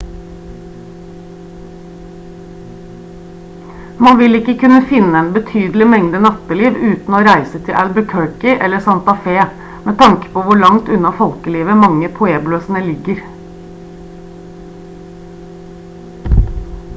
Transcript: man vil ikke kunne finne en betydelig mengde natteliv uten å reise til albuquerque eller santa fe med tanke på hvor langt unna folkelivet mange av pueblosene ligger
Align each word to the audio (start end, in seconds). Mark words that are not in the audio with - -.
man 4.05 4.17
vil 4.21 4.37
ikke 4.39 4.55
kunne 4.63 4.79
finne 4.93 5.19
en 5.25 5.29
betydelig 5.35 5.89
mengde 5.93 6.21
natteliv 6.25 6.79
uten 6.93 7.17
å 7.19 7.21
reise 7.29 7.61
til 7.69 7.77
albuquerque 7.83 8.55
eller 8.69 8.83
santa 8.89 9.15
fe 9.29 9.37
med 9.85 10.01
tanke 10.03 10.33
på 10.37 10.45
hvor 10.49 10.63
langt 10.65 10.91
unna 10.99 11.13
folkelivet 11.23 11.81
mange 11.87 12.11
av 12.11 12.17
pueblosene 12.19 12.83
ligger 12.91 13.23